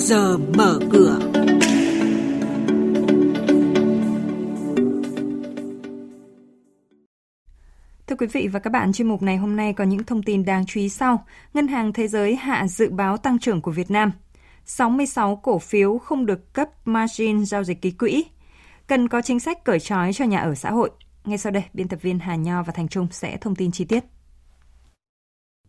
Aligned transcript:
giờ 0.00 0.38
mở 0.38 0.78
cửa. 0.92 1.18
Thưa 8.06 8.16
quý 8.18 8.26
vị 8.26 8.48
và 8.52 8.60
các 8.60 8.70
bạn, 8.70 8.92
chuyên 8.92 9.08
mục 9.08 9.22
này 9.22 9.36
hôm 9.36 9.56
nay 9.56 9.72
có 9.72 9.84
những 9.84 10.04
thông 10.04 10.22
tin 10.22 10.44
đáng 10.44 10.66
chú 10.66 10.80
ý 10.80 10.88
sau. 10.88 11.24
Ngân 11.54 11.68
hàng 11.68 11.92
Thế 11.92 12.08
giới 12.08 12.36
hạ 12.36 12.66
dự 12.68 12.90
báo 12.90 13.16
tăng 13.16 13.38
trưởng 13.38 13.60
của 13.60 13.70
Việt 13.70 13.90
Nam. 13.90 14.12
66 14.64 15.36
cổ 15.36 15.58
phiếu 15.58 15.98
không 15.98 16.26
được 16.26 16.52
cấp 16.52 16.68
margin 16.84 17.44
giao 17.44 17.64
dịch 17.64 17.82
ký 17.82 17.90
quỹ. 17.90 18.24
Cần 18.86 19.08
có 19.08 19.22
chính 19.22 19.40
sách 19.40 19.64
cởi 19.64 19.80
trói 19.80 20.12
cho 20.12 20.24
nhà 20.24 20.38
ở 20.38 20.54
xã 20.54 20.70
hội. 20.70 20.90
Ngay 21.24 21.38
sau 21.38 21.52
đây, 21.52 21.64
biên 21.72 21.88
tập 21.88 21.98
viên 22.02 22.18
Hà 22.18 22.36
Nho 22.36 22.62
và 22.62 22.72
Thành 22.72 22.88
Trung 22.88 23.06
sẽ 23.10 23.36
thông 23.36 23.54
tin 23.54 23.70
chi 23.72 23.84
tiết. 23.84 24.04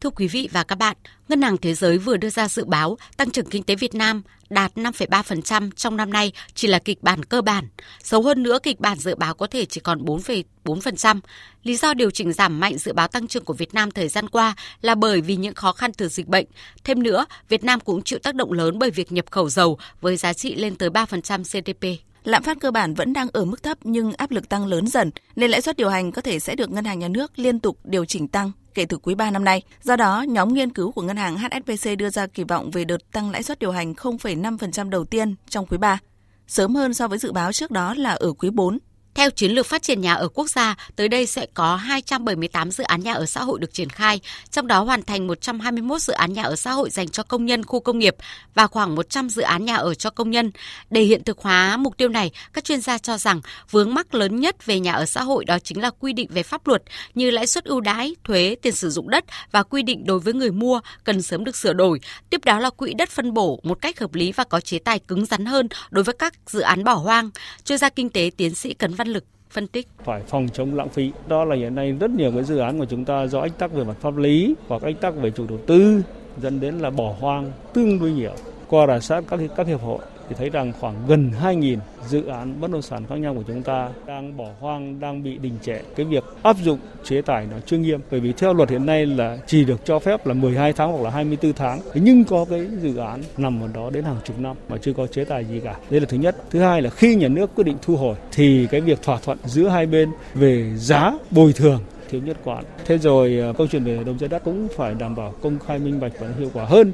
Thưa 0.02 0.10
quý 0.10 0.28
vị 0.28 0.50
và 0.52 0.64
các 0.64 0.78
bạn, 0.78 0.98
Ngân 1.28 1.42
hàng 1.42 1.58
Thế 1.58 1.74
giới 1.74 1.98
vừa 1.98 2.18
đưa 2.18 2.30
ra 2.30 2.48
dự 2.48 2.66
báo 2.66 2.98
tăng 3.18 3.32
trưởng 3.32 3.46
kinh 3.46 3.64
tế 3.64 3.76
Việt 3.76 3.96
Nam 3.96 4.22
đạt 4.50 4.76
5,3% 4.76 5.72
trong 5.72 5.98
năm 5.98 6.14
nay 6.14 6.32
chỉ 6.54 6.68
là 6.68 6.80
kịch 6.80 7.04
bản 7.04 7.26
cơ 7.26 7.42
bản. 7.42 7.68
Xấu 8.04 8.22
hơn 8.22 8.44
nữa, 8.44 8.60
kịch 8.64 8.80
bản 8.80 8.98
dự 8.98 9.16
báo 9.16 9.34
có 9.34 9.48
thể 9.48 9.66
chỉ 9.66 9.82
còn 9.82 10.06
4,4%. 10.06 11.20
Lý 11.64 11.76
do 11.76 11.94
điều 11.94 12.12
chỉnh 12.12 12.34
giảm 12.34 12.60
mạnh 12.60 12.78
dự 12.78 12.94
báo 12.94 13.08
tăng 13.08 13.28
trưởng 13.28 13.46
của 13.46 13.54
Việt 13.54 13.74
Nam 13.74 13.92
thời 13.92 14.08
gian 14.08 14.30
qua 14.30 14.56
là 14.82 14.96
bởi 14.96 15.22
vì 15.22 15.36
những 15.36 15.54
khó 15.54 15.72
khăn 15.72 15.94
từ 15.94 16.08
dịch 16.08 16.28
bệnh. 16.28 16.46
Thêm 16.84 17.04
nữa, 17.04 17.26
Việt 17.50 17.64
Nam 17.64 17.80
cũng 17.80 18.04
chịu 18.04 18.20
tác 18.20 18.36
động 18.36 18.54
lớn 18.54 18.80
bởi 18.80 18.92
việc 18.92 19.12
nhập 19.12 19.26
khẩu 19.32 19.50
dầu 19.50 19.78
với 20.02 20.18
giá 20.18 20.34
trị 20.34 20.56
lên 20.56 20.76
tới 20.76 20.90
3% 20.90 21.44
GDP. 21.44 22.04
Lạm 22.24 22.44
phát 22.44 22.58
cơ 22.60 22.72
bản 22.72 22.94
vẫn 22.94 23.14
đang 23.14 23.28
ở 23.34 23.46
mức 23.46 23.64
thấp 23.64 23.78
nhưng 23.84 24.14
áp 24.14 24.32
lực 24.32 24.50
tăng 24.50 24.66
lớn 24.66 24.88
dần, 24.88 25.12
nên 25.36 25.52
lãi 25.52 25.62
suất 25.62 25.78
điều 25.78 25.90
hành 25.90 26.12
có 26.12 26.22
thể 26.22 26.40
sẽ 26.40 26.56
được 26.56 26.72
ngân 26.72 26.86
hàng 26.86 27.00
nhà 27.00 27.08
nước 27.08 27.32
liên 27.36 27.60
tục 27.60 27.78
điều 27.84 28.06
chỉnh 28.06 28.28
tăng 28.28 28.52
kể 28.74 28.86
từ 28.86 28.98
quý 28.98 29.16
3 29.16 29.32
năm 29.32 29.44
nay. 29.44 29.62
Do 29.82 29.96
đó, 29.96 30.26
nhóm 30.28 30.54
nghiên 30.54 30.74
cứu 30.74 30.92
của 30.92 31.02
ngân 31.02 31.18
hàng 31.18 31.38
HSBC 31.38 31.90
đưa 31.98 32.10
ra 32.10 32.28
kỳ 32.28 32.44
vọng 32.44 32.72
về 32.72 32.86
đợt 32.86 33.12
tăng 33.12 33.32
lãi 33.32 33.44
suất 33.44 33.60
điều 33.60 33.72
hành 33.72 33.94
0,5% 33.94 34.90
đầu 34.90 35.06
tiên 35.06 35.36
trong 35.50 35.66
quý 35.66 35.78
3, 35.78 36.00
sớm 36.48 36.76
hơn 36.76 36.94
so 36.94 37.08
với 37.08 37.18
dự 37.18 37.32
báo 37.32 37.52
trước 37.52 37.72
đó 37.72 37.94
là 37.98 38.12
ở 38.12 38.34
quý 38.34 38.50
4 38.50 38.78
theo 39.16 39.30
chiến 39.30 39.52
lược 39.52 39.66
phát 39.66 39.82
triển 39.82 40.02
nhà 40.02 40.14
ở 40.14 40.28
quốc 40.28 40.50
gia, 40.50 40.76
tới 40.96 41.08
đây 41.08 41.26
sẽ 41.26 41.46
có 41.54 41.76
278 41.76 42.72
dự 42.72 42.84
án 42.84 43.04
nhà 43.04 43.14
ở 43.14 43.26
xã 43.26 43.44
hội 43.44 43.60
được 43.60 43.74
triển 43.74 43.90
khai, 43.90 44.20
trong 44.52 44.68
đó 44.68 44.84
hoàn 44.84 45.04
thành 45.04 45.28
121 45.28 46.02
dự 46.02 46.14
án 46.14 46.34
nhà 46.34 46.44
ở 46.44 46.56
xã 46.56 46.72
hội 46.72 46.90
dành 46.90 47.10
cho 47.10 47.24
công 47.24 47.46
nhân 47.46 47.66
khu 47.66 47.80
công 47.80 48.00
nghiệp 48.00 48.16
và 48.54 48.68
khoảng 48.68 48.96
100 48.96 49.30
dự 49.30 49.42
án 49.42 49.66
nhà 49.66 49.76
ở 49.76 49.94
cho 49.94 50.10
công 50.10 50.32
nhân. 50.32 50.52
Để 50.90 51.02
hiện 51.02 51.24
thực 51.24 51.40
hóa 51.40 51.78
mục 51.78 51.98
tiêu 51.98 52.10
này, 52.10 52.32
các 52.54 52.64
chuyên 52.64 52.82
gia 52.82 52.98
cho 52.98 53.18
rằng 53.18 53.42
vướng 53.72 53.94
mắc 53.94 54.14
lớn 54.14 54.40
nhất 54.40 54.66
về 54.66 54.80
nhà 54.80 54.94
ở 54.94 55.06
xã 55.06 55.24
hội 55.24 55.46
đó 55.46 55.60
chính 55.60 55.82
là 55.82 55.92
quy 56.00 56.14
định 56.14 56.28
về 56.32 56.44
pháp 56.44 56.68
luật 56.68 56.84
như 57.14 57.32
lãi 57.32 57.48
suất 57.48 57.66
ưu 57.66 57.82
đãi, 57.82 58.16
thuế, 58.24 58.56
tiền 58.62 58.76
sử 58.76 58.90
dụng 58.90 59.10
đất 59.10 59.26
và 59.52 59.64
quy 59.64 59.84
định 59.84 60.06
đối 60.06 60.20
với 60.20 60.34
người 60.34 60.52
mua 60.52 60.82
cần 61.04 61.22
sớm 61.22 61.44
được 61.44 61.56
sửa 61.56 61.74
đổi. 61.74 62.00
Tiếp 62.30 62.46
đó 62.46 62.60
là 62.60 62.70
quỹ 62.70 62.94
đất 62.94 63.10
phân 63.10 63.34
bổ 63.34 63.60
một 63.64 63.82
cách 63.82 64.00
hợp 64.00 64.14
lý 64.14 64.32
và 64.32 64.44
có 64.44 64.60
chế 64.60 64.80
tài 64.80 65.00
cứng 65.00 65.26
rắn 65.26 65.46
hơn 65.46 65.68
đối 65.90 66.04
với 66.04 66.16
các 66.20 66.34
dự 66.48 66.60
án 66.60 66.84
bỏ 66.84 66.94
hoang. 66.94 67.30
Chuyên 67.66 67.78
gia 67.78 67.90
kinh 67.90 68.10
tế 68.10 68.32
tiến 68.38 68.56
sĩ 68.56 68.74
Cấn 68.74 68.94
Văn 69.02 69.08
Lực, 69.08 69.26
phân 69.50 69.68
tích. 69.68 69.88
Phải 70.04 70.22
phòng 70.28 70.48
chống 70.54 70.76
lãng 70.76 70.90
phí. 70.90 71.12
Đó 71.28 71.46
là 71.46 71.56
hiện 71.56 71.76
nay 71.76 71.92
rất 71.92 72.12
nhiều 72.12 72.32
cái 72.32 72.44
dự 72.44 72.58
án 72.58 72.80
của 72.80 72.86
chúng 72.86 73.06
ta 73.06 73.28
do 73.28 73.40
ách 73.40 73.58
tắc 73.58 73.74
về 73.74 73.84
mặt 73.84 73.98
pháp 74.02 74.18
lý 74.18 74.56
hoặc 74.68 74.82
ách 74.82 75.02
tắc 75.02 75.16
về 75.16 75.32
chủ 75.32 75.46
đầu 75.50 75.60
tư 75.68 76.02
dẫn 76.42 76.60
đến 76.60 76.80
là 76.80 76.90
bỏ 76.90 77.16
hoang 77.20 77.52
tương 77.74 78.00
đối 78.00 78.12
nhiều. 78.12 78.32
Qua 78.68 78.88
rà 78.88 79.00
soát 79.00 79.24
các 79.28 79.40
các 79.56 79.68
hiệp 79.68 79.82
hội 79.82 80.00
thì 80.32 80.38
thấy 80.38 80.50
rằng 80.50 80.74
khoảng 80.80 80.96
gần 81.08 81.32
2.000 81.44 81.78
dự 82.08 82.26
án 82.26 82.62
bất 82.62 82.72
động 82.72 82.82
sản 82.82 83.04
khác 83.10 83.16
nhau 83.16 83.34
của 83.34 83.44
chúng 83.48 83.64
ta 83.64 83.90
đang 84.06 84.38
bỏ 84.38 84.48
hoang, 84.60 85.00
đang 85.00 85.24
bị 85.24 85.38
đình 85.38 85.54
trệ. 85.62 85.80
Cái 85.96 86.06
việc 86.06 86.24
áp 86.44 86.56
dụng 86.64 86.80
chế 87.04 87.22
tài 87.22 87.48
nó 87.52 87.58
chưa 87.66 87.78
nghiêm 87.78 88.00
bởi 88.12 88.20
vì 88.20 88.34
theo 88.34 88.54
luật 88.54 88.70
hiện 88.70 88.86
nay 88.86 89.06
là 89.06 89.38
chỉ 89.48 89.66
được 89.66 89.86
cho 89.86 90.00
phép 90.00 90.28
là 90.28 90.34
12 90.34 90.74
tháng 90.74 90.92
hoặc 90.92 91.04
là 91.04 91.10
24 91.10 91.54
tháng. 91.54 91.80
Nhưng 91.94 92.24
có 92.24 92.46
cái 92.50 92.68
dự 92.82 92.98
án 92.98 93.22
nằm 93.38 93.62
ở 93.62 93.68
đó 93.74 93.90
đến 93.90 94.04
hàng 94.04 94.18
chục 94.24 94.40
năm 94.40 94.56
mà 94.70 94.78
chưa 94.78 94.94
có 94.94 95.08
chế 95.08 95.24
tài 95.24 95.46
gì 95.46 95.60
cả. 95.60 95.76
Đây 95.90 96.00
là 96.00 96.06
thứ 96.10 96.18
nhất. 96.18 96.36
Thứ 96.50 96.60
hai 96.60 96.82
là 96.82 96.90
khi 96.90 97.16
nhà 97.16 97.28
nước 97.28 97.56
quyết 97.56 97.64
định 97.64 97.78
thu 97.82 97.96
hồi 97.96 98.16
thì 98.32 98.68
cái 98.72 98.82
việc 98.82 99.02
thỏa 99.02 99.20
thuận 99.20 99.38
giữa 99.46 99.68
hai 99.68 99.86
bên 99.86 100.10
về 100.34 100.72
giá 100.76 101.14
bồi 101.32 101.54
thường 101.54 101.80
thiếu 102.10 102.22
nhất 102.22 102.38
quán. 102.44 102.64
Thế 102.86 102.98
rồi 102.98 103.40
à, 103.42 103.54
câu 103.58 103.68
chuyện 103.68 103.84
về 103.84 104.04
đồng 104.06 104.20
giá 104.20 104.28
đất 104.28 104.44
cũng 104.44 104.68
phải 104.78 104.94
đảm 104.94 105.16
bảo 105.16 105.34
công 105.42 105.60
khai 105.60 105.80
minh 105.80 106.00
bạch 106.00 106.12
và 106.20 106.28
hiệu 106.40 106.50
quả 106.54 106.66
hơn. 106.66 106.92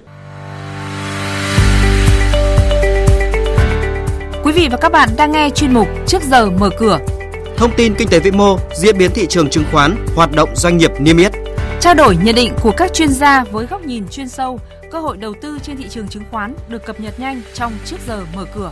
Vị 4.58 4.68
và 4.72 4.78
các 4.78 4.92
bạn 4.92 5.10
đang 5.18 5.32
nghe 5.32 5.50
chuyên 5.50 5.74
mục 5.74 5.88
Trước 6.08 6.22
giờ 6.24 6.50
mở 6.50 6.70
cửa. 6.80 7.00
Thông 7.58 7.72
tin 7.78 7.96
kinh 7.96 8.08
tế 8.08 8.20
vĩ 8.20 8.32
mô, 8.32 8.58
diễn 8.76 8.98
biến 8.98 9.12
thị 9.14 9.26
trường 9.30 9.50
chứng 9.50 9.64
khoán, 9.72 10.06
hoạt 10.16 10.32
động 10.32 10.50
doanh 10.56 10.78
nghiệp 10.78 10.92
niêm 11.00 11.18
yết. 11.18 11.32
Trao 11.82 11.94
đổi 11.94 12.18
nhận 12.24 12.36
định 12.36 12.54
của 12.62 12.74
các 12.78 12.94
chuyên 12.94 13.10
gia 13.10 13.44
với 13.44 13.66
góc 13.66 13.86
nhìn 13.86 14.08
chuyên 14.08 14.30
sâu, 14.30 14.60
cơ 14.92 15.00
hội 15.00 15.18
đầu 15.18 15.34
tư 15.42 15.60
trên 15.64 15.78
thị 15.78 15.86
trường 15.90 16.08
chứng 16.08 16.24
khoán 16.32 16.56
được 16.70 16.86
cập 16.86 17.00
nhật 17.00 17.20
nhanh 17.20 17.42
trong 17.54 17.74
Trước 17.86 17.98
giờ 18.08 18.26
mở 18.36 18.46
cửa. 18.56 18.72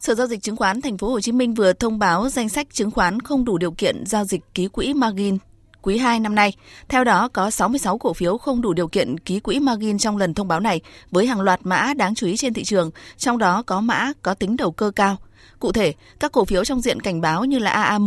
Sở 0.00 0.14
giao 0.14 0.26
dịch 0.26 0.42
chứng 0.42 0.56
khoán 0.56 0.80
Thành 0.80 0.98
phố 0.98 1.08
Hồ 1.08 1.20
Chí 1.20 1.32
Minh 1.32 1.54
vừa 1.54 1.72
thông 1.72 1.98
báo 1.98 2.28
danh 2.28 2.48
sách 2.48 2.66
chứng 2.72 2.90
khoán 2.90 3.20
không 3.20 3.44
đủ 3.44 3.58
điều 3.58 3.70
kiện 3.70 4.06
giao 4.06 4.24
dịch 4.24 4.40
ký 4.54 4.68
quỹ 4.68 4.94
margin 4.94 5.38
quý 5.84 5.98
2 5.98 6.20
năm 6.20 6.34
nay. 6.34 6.52
Theo 6.88 7.04
đó, 7.04 7.28
có 7.28 7.50
66 7.50 7.98
cổ 7.98 8.12
phiếu 8.12 8.38
không 8.38 8.60
đủ 8.60 8.72
điều 8.72 8.88
kiện 8.88 9.18
ký 9.18 9.40
quỹ 9.40 9.58
margin 9.58 9.98
trong 9.98 10.16
lần 10.16 10.34
thông 10.34 10.48
báo 10.48 10.60
này, 10.60 10.80
với 11.10 11.26
hàng 11.26 11.40
loạt 11.40 11.60
mã 11.64 11.94
đáng 11.96 12.14
chú 12.14 12.26
ý 12.26 12.36
trên 12.36 12.54
thị 12.54 12.64
trường, 12.64 12.90
trong 13.16 13.38
đó 13.38 13.62
có 13.62 13.80
mã 13.80 14.12
có 14.22 14.34
tính 14.34 14.56
đầu 14.56 14.72
cơ 14.72 14.90
cao. 14.96 15.16
Cụ 15.58 15.72
thể, 15.72 15.94
các 16.20 16.32
cổ 16.32 16.44
phiếu 16.44 16.64
trong 16.64 16.80
diện 16.80 17.00
cảnh 17.00 17.20
báo 17.20 17.44
như 17.44 17.58
là 17.58 17.70
AAM, 17.70 18.06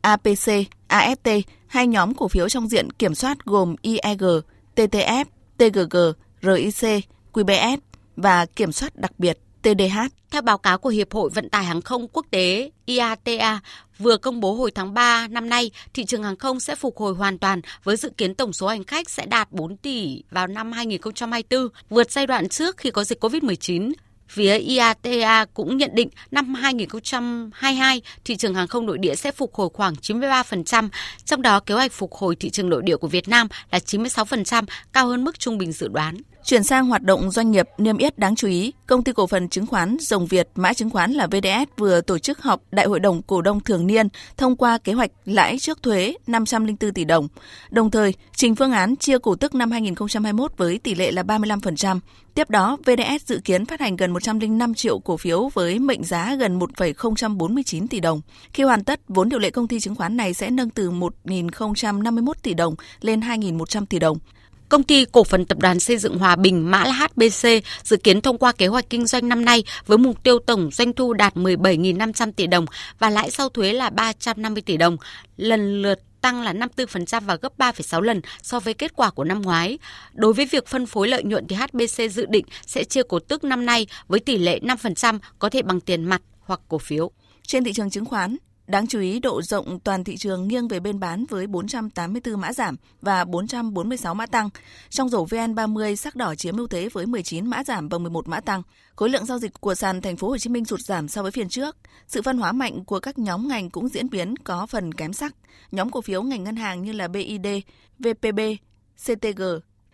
APC, 0.00 0.48
AFT 0.88 1.42
hai 1.66 1.86
nhóm 1.86 2.14
cổ 2.14 2.28
phiếu 2.28 2.48
trong 2.48 2.68
diện 2.68 2.90
kiểm 2.90 3.14
soát 3.14 3.44
gồm 3.44 3.76
IEG, 3.82 4.24
TTF, 4.76 5.24
TGG, 5.58 5.96
RIC, 6.42 7.04
QBS 7.32 7.78
và 8.16 8.46
kiểm 8.46 8.72
soát 8.72 8.96
đặc 8.96 9.12
biệt 9.18 9.38
TDH. 9.66 9.98
Theo 10.30 10.42
báo 10.42 10.58
cáo 10.58 10.78
của 10.78 10.88
Hiệp 10.88 11.12
hội 11.12 11.30
Vận 11.34 11.48
tải 11.48 11.64
Hàng 11.64 11.82
không 11.82 12.08
Quốc 12.08 12.26
tế 12.30 12.70
IATA 12.84 13.60
vừa 13.98 14.16
công 14.16 14.40
bố 14.40 14.52
hồi 14.52 14.70
tháng 14.70 14.94
3 14.94 15.28
năm 15.28 15.48
nay, 15.48 15.70
thị 15.94 16.04
trường 16.04 16.22
hàng 16.22 16.36
không 16.36 16.60
sẽ 16.60 16.74
phục 16.74 16.96
hồi 16.98 17.14
hoàn 17.14 17.38
toàn 17.38 17.60
với 17.84 17.96
dự 17.96 18.10
kiến 18.16 18.34
tổng 18.34 18.52
số 18.52 18.66
hành 18.66 18.84
khách 18.84 19.10
sẽ 19.10 19.26
đạt 19.26 19.52
4 19.52 19.76
tỷ 19.76 20.22
vào 20.30 20.46
năm 20.46 20.72
2024, 20.72 21.68
vượt 21.90 22.10
giai 22.10 22.26
đoạn 22.26 22.48
trước 22.48 22.76
khi 22.76 22.90
có 22.90 23.04
dịch 23.04 23.24
COVID-19. 23.24 23.92
Phía 24.28 24.58
IATA 24.58 25.44
cũng 25.54 25.76
nhận 25.76 25.90
định 25.94 26.08
năm 26.30 26.54
2022, 26.54 28.02
thị 28.24 28.36
trường 28.36 28.54
hàng 28.54 28.68
không 28.68 28.86
nội 28.86 28.98
địa 28.98 29.14
sẽ 29.14 29.32
phục 29.32 29.54
hồi 29.54 29.68
khoảng 29.72 29.94
93%, 29.94 30.88
trong 31.24 31.42
đó 31.42 31.60
kế 31.60 31.74
hoạch 31.74 31.92
phục 31.92 32.14
hồi 32.14 32.36
thị 32.36 32.50
trường 32.50 32.68
nội 32.68 32.82
địa 32.84 32.96
của 32.96 33.08
Việt 33.08 33.28
Nam 33.28 33.48
là 33.70 33.78
96%, 33.78 34.64
cao 34.92 35.06
hơn 35.06 35.24
mức 35.24 35.38
trung 35.38 35.58
bình 35.58 35.72
dự 35.72 35.88
đoán. 35.88 36.16
Chuyển 36.46 36.64
sang 36.64 36.86
hoạt 36.86 37.02
động 37.02 37.30
doanh 37.30 37.50
nghiệp 37.50 37.68
niêm 37.78 37.98
yết 37.98 38.18
đáng 38.18 38.36
chú 38.36 38.48
ý, 38.48 38.72
công 38.86 39.04
ty 39.04 39.12
cổ 39.12 39.26
phần 39.26 39.48
chứng 39.48 39.66
khoán 39.66 39.96
Rồng 40.00 40.26
Việt, 40.26 40.48
mã 40.54 40.72
chứng 40.72 40.90
khoán 40.90 41.12
là 41.12 41.26
VDS 41.26 41.70
vừa 41.76 42.00
tổ 42.00 42.18
chức 42.18 42.42
họp 42.42 42.62
đại 42.70 42.86
hội 42.86 43.00
đồng 43.00 43.22
cổ 43.22 43.42
đông 43.42 43.60
thường 43.60 43.86
niên 43.86 44.08
thông 44.36 44.56
qua 44.56 44.78
kế 44.78 44.92
hoạch 44.92 45.10
lãi 45.24 45.58
trước 45.58 45.82
thuế 45.82 46.14
504 46.26 46.92
tỷ 46.92 47.04
đồng. 47.04 47.28
Đồng 47.70 47.90
thời, 47.90 48.14
trình 48.36 48.54
phương 48.54 48.72
án 48.72 48.96
chia 48.96 49.18
cổ 49.18 49.36
tức 49.36 49.54
năm 49.54 49.70
2021 49.70 50.52
với 50.56 50.78
tỷ 50.78 50.94
lệ 50.94 51.10
là 51.12 51.22
35%. 51.22 52.00
Tiếp 52.34 52.50
đó, 52.50 52.76
VDS 52.86 53.26
dự 53.26 53.40
kiến 53.44 53.66
phát 53.66 53.80
hành 53.80 53.96
gần 53.96 54.12
105 54.12 54.74
triệu 54.74 54.98
cổ 54.98 55.16
phiếu 55.16 55.48
với 55.54 55.78
mệnh 55.78 56.04
giá 56.04 56.34
gần 56.34 56.58
1,049 56.58 57.88
tỷ 57.88 58.00
đồng. 58.00 58.20
Khi 58.52 58.62
hoàn 58.62 58.84
tất, 58.84 59.00
vốn 59.08 59.28
điều 59.28 59.38
lệ 59.38 59.50
công 59.50 59.68
ty 59.68 59.80
chứng 59.80 59.94
khoán 59.94 60.16
này 60.16 60.34
sẽ 60.34 60.50
nâng 60.50 60.70
từ 60.70 60.90
1.051 60.90 62.32
tỷ 62.42 62.54
đồng 62.54 62.74
lên 63.00 63.20
2.100 63.20 63.86
tỷ 63.86 63.98
đồng. 63.98 64.18
Công 64.68 64.82
ty 64.82 65.04
cổ 65.12 65.24
phần 65.24 65.44
tập 65.44 65.58
đoàn 65.58 65.80
xây 65.80 65.98
dựng 65.98 66.18
Hòa 66.18 66.36
Bình 66.36 66.70
mã 66.70 66.84
là 66.84 66.92
HBC 66.92 67.48
dự 67.82 67.96
kiến 67.96 68.20
thông 68.20 68.38
qua 68.38 68.52
kế 68.52 68.66
hoạch 68.66 68.90
kinh 68.90 69.06
doanh 69.06 69.28
năm 69.28 69.44
nay 69.44 69.64
với 69.86 69.98
mục 69.98 70.22
tiêu 70.22 70.38
tổng 70.38 70.70
doanh 70.72 70.92
thu 70.92 71.12
đạt 71.12 71.36
17.500 71.36 72.32
tỷ 72.32 72.46
đồng 72.46 72.66
và 72.98 73.10
lãi 73.10 73.30
sau 73.30 73.48
thuế 73.48 73.72
là 73.72 73.90
350 73.90 74.62
tỷ 74.62 74.76
đồng, 74.76 74.96
lần 75.36 75.82
lượt 75.82 76.00
tăng 76.20 76.42
là 76.42 76.52
54% 76.52 77.20
và 77.20 77.36
gấp 77.36 77.58
3,6 77.58 78.00
lần 78.00 78.20
so 78.42 78.60
với 78.60 78.74
kết 78.74 78.92
quả 78.96 79.10
của 79.10 79.24
năm 79.24 79.42
ngoái. 79.42 79.78
Đối 80.12 80.32
với 80.32 80.46
việc 80.46 80.66
phân 80.66 80.86
phối 80.86 81.08
lợi 81.08 81.22
nhuận 81.24 81.46
thì 81.48 81.56
HBC 81.56 82.10
dự 82.10 82.26
định 82.26 82.44
sẽ 82.66 82.84
chia 82.84 83.02
cổ 83.08 83.18
tức 83.18 83.44
năm 83.44 83.66
nay 83.66 83.86
với 84.08 84.20
tỷ 84.20 84.38
lệ 84.38 84.58
5% 84.62 85.18
có 85.38 85.50
thể 85.50 85.62
bằng 85.62 85.80
tiền 85.80 86.04
mặt 86.04 86.22
hoặc 86.40 86.60
cổ 86.68 86.78
phiếu. 86.78 87.10
Trên 87.46 87.64
thị 87.64 87.72
trường 87.72 87.90
chứng 87.90 88.04
khoán, 88.04 88.36
Đáng 88.66 88.86
chú 88.86 89.00
ý, 89.00 89.20
độ 89.20 89.42
rộng 89.42 89.80
toàn 89.80 90.04
thị 90.04 90.16
trường 90.16 90.48
nghiêng 90.48 90.68
về 90.68 90.80
bên 90.80 91.00
bán 91.00 91.24
với 91.28 91.46
484 91.46 92.40
mã 92.40 92.52
giảm 92.52 92.76
và 93.00 93.24
446 93.24 94.14
mã 94.14 94.26
tăng. 94.26 94.48
Trong 94.90 95.08
rổ 95.08 95.26
VN30 95.26 95.94
sắc 95.94 96.16
đỏ 96.16 96.34
chiếm 96.34 96.56
ưu 96.56 96.66
thế 96.66 96.88
với 96.92 97.06
19 97.06 97.46
mã 97.46 97.64
giảm 97.64 97.88
và 97.88 97.98
11 97.98 98.28
mã 98.28 98.40
tăng. 98.40 98.62
Khối 98.96 99.08
lượng 99.08 99.26
giao 99.26 99.38
dịch 99.38 99.60
của 99.60 99.74
sàn 99.74 100.02
thành 100.02 100.16
phố 100.16 100.28
Hồ 100.28 100.38
Chí 100.38 100.50
Minh 100.50 100.64
sụt 100.64 100.80
giảm 100.80 101.08
so 101.08 101.22
với 101.22 101.30
phiên 101.30 101.48
trước. 101.48 101.76
Sự 102.08 102.22
phân 102.22 102.38
hóa 102.38 102.52
mạnh 102.52 102.84
của 102.84 103.00
các 103.00 103.18
nhóm 103.18 103.48
ngành 103.48 103.70
cũng 103.70 103.88
diễn 103.88 104.10
biến 104.10 104.36
có 104.36 104.66
phần 104.66 104.94
kém 104.94 105.12
sắc. 105.12 105.34
Nhóm 105.72 105.90
cổ 105.90 106.00
phiếu 106.00 106.22
ngành 106.22 106.44
ngân 106.44 106.56
hàng 106.56 106.82
như 106.82 106.92
là 106.92 107.08
BID, 107.08 107.46
VPB, 107.98 108.40
CTG 109.04 109.42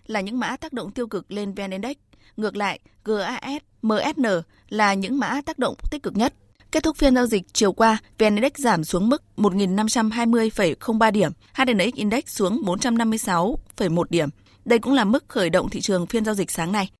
là 0.06 0.20
những 0.20 0.40
mã 0.40 0.56
tác 0.56 0.72
động 0.72 0.90
tiêu 0.90 1.06
cực 1.06 1.32
lên 1.32 1.54
VN 1.54 1.70
Index. 1.70 1.96
Ngược 2.36 2.56
lại, 2.56 2.80
GAS, 3.04 3.62
MSN 3.82 4.26
là 4.68 4.94
những 4.94 5.18
mã 5.18 5.40
tác 5.46 5.58
động 5.58 5.74
tích 5.90 6.02
cực 6.02 6.16
nhất. 6.16 6.34
Kết 6.72 6.82
thúc 6.82 6.96
phiên 6.96 7.14
giao 7.14 7.26
dịch 7.26 7.42
chiều 7.52 7.72
qua, 7.72 7.98
VN 8.18 8.34
Index 8.34 8.52
giảm 8.56 8.84
xuống 8.84 9.08
mức 9.08 9.22
1.520,03 9.36 11.12
điểm, 11.12 11.32
HNX 11.54 11.94
Index 11.94 12.24
xuống 12.26 12.62
456,1 12.66 14.04
điểm. 14.10 14.28
Đây 14.64 14.78
cũng 14.78 14.92
là 14.92 15.04
mức 15.04 15.24
khởi 15.28 15.50
động 15.50 15.68
thị 15.68 15.80
trường 15.80 16.06
phiên 16.06 16.24
giao 16.24 16.34
dịch 16.34 16.50
sáng 16.50 16.72
nay. 16.72 16.90